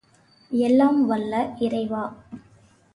[0.51, 1.33] எல்லாம் வல்ல
[1.59, 2.03] இறைவா!